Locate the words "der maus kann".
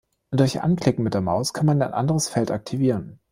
1.13-1.67